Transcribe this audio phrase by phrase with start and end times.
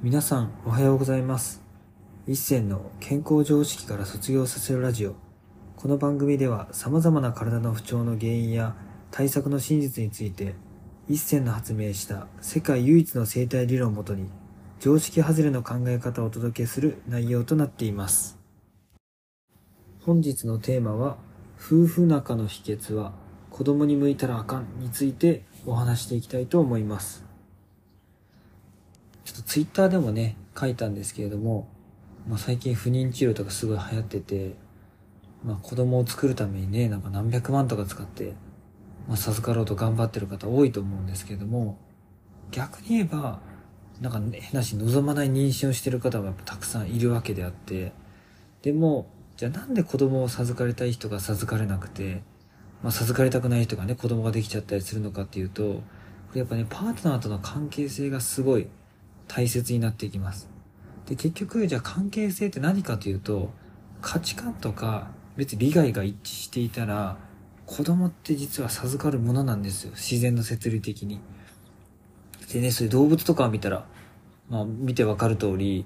[0.00, 1.60] 皆さんおはようございます。
[2.28, 5.16] 一銭の健康常識から卒業させるラジオ。
[5.74, 8.76] この番組では様々な体の不調の原因や
[9.10, 10.54] 対策の真実について、
[11.08, 14.30] 一銭の発明した世界唯一の生態理論をもとに、
[14.78, 18.38] 常識外れの考え方をお届けする内容となっています。
[20.06, 21.16] 本日のテーマは、
[21.56, 23.14] 夫婦仲の秘訣は
[23.50, 27.27] 子供に向いたらあかんについてお話していきたいと思います。
[29.38, 31.68] ちょっとツイッターでもね、書いたんですけれども、
[32.28, 34.56] まあ、最近不妊治療とかすごい流行ってて、
[35.44, 38.34] まあ、子供を作るためにね、なんか何百万とか使って、
[39.06, 41.78] まあ、授かろうと頑張ってる方多いと思うんですけれども、
[42.50, 43.40] 逆に言えば、
[44.00, 47.92] なんか、変なし望まない妊娠をしてる方がやっぱたくさんいるわけであって、
[48.62, 52.22] でも、じゃあなんで子供を授かりたい人が授かれなくて、
[52.82, 55.82] まあ、授かりたくない人がね、子供ができちゃったりするのかっていうと、こ
[56.34, 58.66] れやっぱね、パートナーとの関係性がすごい
[59.28, 60.48] 大切になっていきます。
[61.06, 63.50] で、結局、じゃあ関係性って何かというと、
[64.00, 67.18] 価値観とか、別に利害が一致していたら、
[67.66, 69.92] 子供って実は授かるものなんですよ。
[69.92, 71.20] 自然の摂理的に。
[72.52, 73.86] でね、そういう動物とかを見たら、
[74.48, 75.84] まあ見てわかる通り、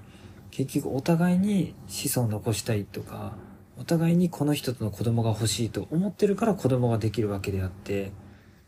[0.49, 3.33] 結局お互いに子孫を残したいとか、
[3.77, 8.11] お互いにこの人との子供が欲しいと思ってるから子供ができるわけであって、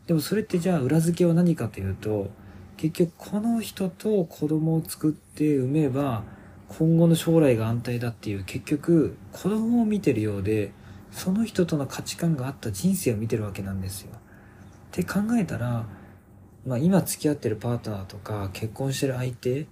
[0.06, 2.28] でもそれってじゃあ裏付けは何かというと、
[2.76, 6.24] 結局この人と子供を作って産めば、
[6.68, 10.72] 今後の将来が安泰だっていう結局子供を見てるようで、
[11.10, 14.10] その人との価値観があった人生を見てるわけなんですよ。
[14.14, 14.18] っ
[14.90, 15.86] て考えたら、
[16.66, 19.66] まあ今付き合ってるパートナーとか結婚してる相手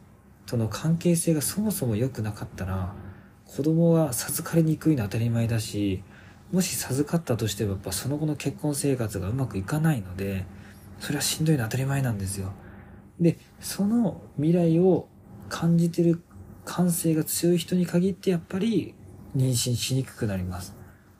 [0.47, 2.95] との関係性がそもそも良くなかったら、
[3.47, 6.03] 子供は授かりにくいのは当たり前だし、
[6.53, 10.47] もし授かったとしてもやっぱその後の結婚生活がうまくいかないので、
[11.01, 12.53] それはしんどいのは当たり前なんですよ。
[13.21, 15.09] で、その未来を
[15.49, 16.23] 感じてる
[16.65, 18.95] 感性が強い人に限ってやっぱり
[19.37, 20.75] 妊娠しにくくなります。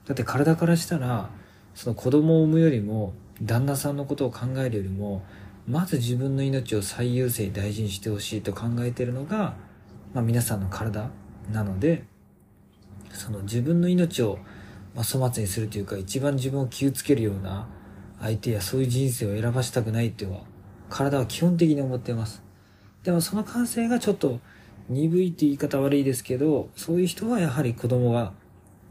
[0.07, 1.31] だって体からしたら、
[1.75, 5.23] その子供を産むよりも、旦那さんのことを考えるよりも、
[5.67, 9.57] まず自分の命を最優先大事にしてほしいと考えてるのが、
[10.13, 11.11] まあ皆さんの体
[11.53, 12.05] なので、
[13.13, 14.39] その自分の命を、
[14.95, 17.69] まあ、粗末にするというか、一番自分を傷つけるような
[18.21, 20.43] 相手やそういう人生を選ばしたくないっては、
[20.89, 22.43] 体は基本的に思っています。
[23.03, 24.41] でもその感性がちょっと
[24.89, 28.33] 鈍いって言い方悪いですけど、そういう人はやはり子供が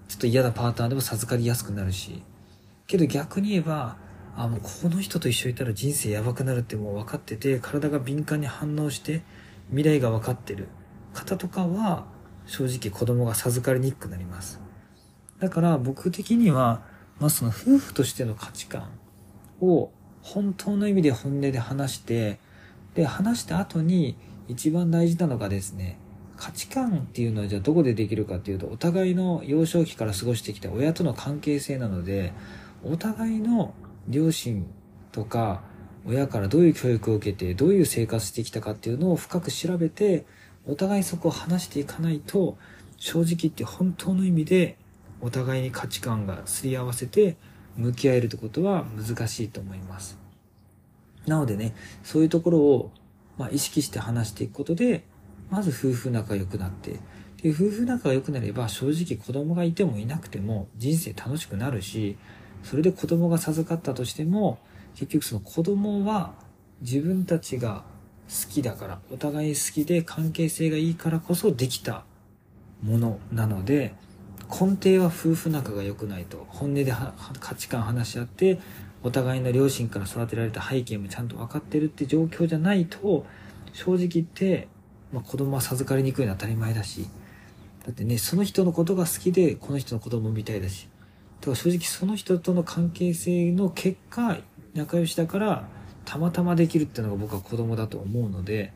[0.07, 2.23] ちょっと嫌なパタートナーでも授かりやすくなるし、
[2.87, 3.97] けど逆に言えば、
[4.35, 9.21] あ、もうこの人と一緒にいたら人生やばくなるってもう分かってて、体が敏感に反応して
[9.69, 10.67] 未来が分かってる
[11.13, 12.05] 方とかは、
[12.45, 14.59] 正直子供が授かりにくくなります。
[15.39, 16.83] だから僕的には、
[17.19, 18.89] まあその夫婦としての価値観
[19.61, 19.91] を
[20.23, 22.39] 本当の意味で本音で話して、
[22.95, 24.15] で、話した後に
[24.47, 25.99] 一番大事なのがですね、
[26.37, 32.33] 価値観っていうのはじゃあどこでできるかっていうと、お互いの幼少期から過ごしてきた親との関係性なので、
[32.83, 33.73] お互いの
[34.07, 34.65] 両親
[35.11, 35.61] とか
[36.05, 40.25] 親からどういう教育を受けて、どういう生活してきたかっていうのを深く調べて、
[40.65, 42.57] お互いそこを話していかないと、
[42.97, 44.77] 正直言って本当の意味で
[45.19, 47.35] お互いに価値観がすり合わせて
[47.77, 50.17] 向き合えるってことは難しいと思います。
[51.27, 51.73] なのでね、
[52.03, 52.91] そういうところを、
[53.37, 55.03] まあ、意識して話していくことで、
[55.49, 56.99] まず夫婦仲良くなって、
[57.41, 62.17] で夫婦仲が良くなれば正直子供がいてもいなくても人生楽しくなるし、
[62.63, 64.59] それで子供が授かったとしても、
[64.95, 66.33] 結局その子供は
[66.81, 67.83] 自分たちが
[68.29, 72.05] 好きだから、お互い好きで関係性がいいからこそできた
[72.81, 73.93] ものなので、
[74.49, 76.93] 根底は夫婦仲が良くないと、本音で
[77.39, 78.59] 価値観話し合って、
[79.03, 83.25] お互いの両親から育てられた背景もちゃんと分かってるって状況じゃないと、
[83.73, 84.67] 正直言って、
[85.11, 87.07] まあ、子供は授かりにくいのは当たり前だし、
[87.85, 90.87] だってね、その人のことが好きで、この人の子供みたいだし、
[91.41, 94.37] だから正直その人との関係性の結果、
[94.73, 95.67] 仲良しだから、
[96.05, 98.73] たまたまできるっていうのが僕は子供だと思うので、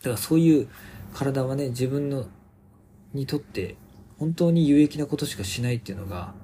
[0.00, 0.68] だからそういう
[1.12, 2.26] 体はね、自分の、
[3.12, 3.76] にとって、
[4.18, 6.34] 本当に有益なことしかしないっていうのが、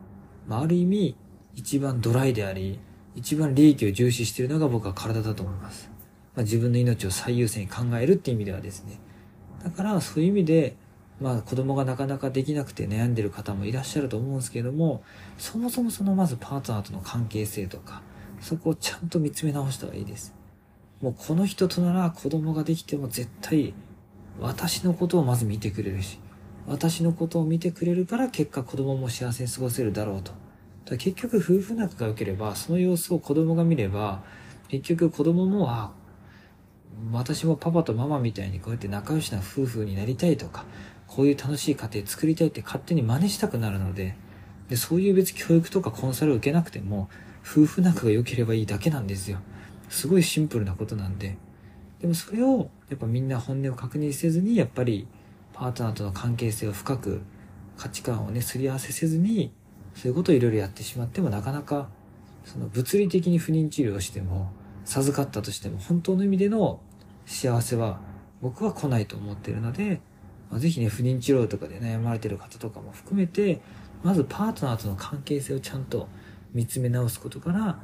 [0.46, 1.16] まあ、ある意味、
[1.54, 2.78] 一番ドライであり、
[3.14, 5.90] 一番利益を重視しているのが僕は体だと思います。
[6.34, 8.98] まあ、自分の命を最優先に考えるっていう意味ではですね。
[9.62, 10.76] だからそういう意味で、
[11.20, 15.02] まあ子供がなかなかできなくて悩んでる方もいらっしゃると思うんですけれども、
[15.38, 18.02] そもそもそのまずパートナーとの関係性とか、
[18.40, 20.34] そこをちゃんと見つめ直した方がいいです。
[21.00, 23.74] もうこの人となら子供ができても絶対
[24.40, 26.18] 私のことをまず見てくれるし、
[26.66, 30.32] 私のことを見てくれるから結果子供も幸せに過ごせるだろうと。
[30.86, 34.22] だ結局夫婦仲が良ければ、その様子を子供が見れば、
[34.68, 35.92] 結局子供も、あ
[37.12, 40.64] 私もパパとママみたいにこうやって仲良しな夫婦になりたいとか、
[41.06, 44.16] こういう楽しい家庭作りたいって勝手に真似したくなるので、
[44.68, 47.08] で、そういう別教育とかコンサルを受けなくても、
[47.42, 49.38] 夫婦仲が良ければいいだけなんですよ。
[49.90, 51.36] すごいシンプルなことなんで。
[52.00, 55.06] でもそれを、やっぱみんな本音を確認せずに、やっぱり
[55.54, 57.22] パートナーとの関係性を深く、
[57.78, 59.52] 価値観をね、すり合わせせずに、
[59.94, 61.88] そういうことをいろいろやってしまってもなかなか、
[62.44, 64.52] その物理的に不妊治療をしても、
[64.84, 66.80] 授かったとしても本当の意味での
[67.24, 68.00] 幸せは
[68.42, 70.02] 僕は来ないと思ってるので、
[70.50, 73.60] まあ、ぜひね、不妊治療とかで悩まれてる方とかも含めて、
[74.02, 76.08] まずパートナーとの関係性をちゃんと
[76.52, 77.78] 見つめ直すことから、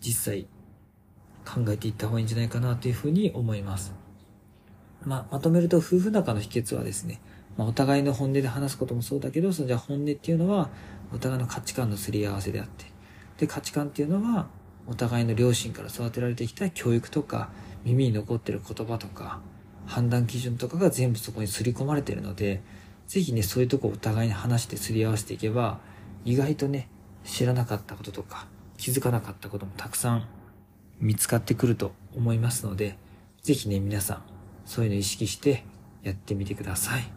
[0.00, 0.46] 実際
[1.44, 3.92] 考えていった方がいいんじゃないかなというふうに思います。
[5.04, 7.20] まあ、まとめると夫婦仲の秘訣はですね、
[7.56, 10.70] まあ、お互いの本音で話すこともそうだけど、そのじゃあ本音っていうのは、
[11.12, 12.86] お互いの価値観のすり合わせであって、
[13.38, 14.48] で、価値観っていうのは、
[14.86, 17.50] お互いの両親から育てられてきた教育とか、
[17.84, 19.40] 耳に残ってる言葉とか、
[19.86, 22.62] 判断基準とかが全部そこに刷り込まれてるので、
[23.06, 25.80] ぜひね、そういうとこお互いに話してすり合わせていけば、
[26.24, 26.88] 意外とね、
[27.24, 30.26] 知らなかったこととか、気づかなかったこともたくさん
[31.00, 32.98] 見つかってくると思いますので、
[33.42, 34.22] ぜひね、皆さん、
[34.70, 35.64] そういうの意識して
[36.04, 37.12] やってみてください。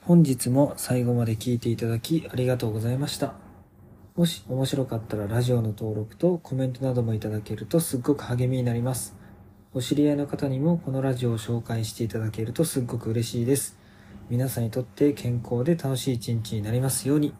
[0.00, 3.34] 本日も最後まで聞いていただきありがとうございました。
[4.16, 9.14] もし面白かったらラジオの登録とコメントなどもいただけるとすっごく励みになります。
[9.72, 13.78] お知り合いの方にもこのラジオを紹介していただけるとすっごく嬉しいです。
[14.28, 17.32] 皆さんにとって健康で楽しい一日になりますように。